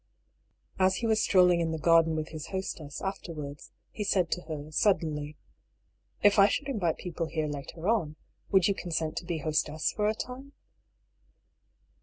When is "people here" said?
6.97-7.45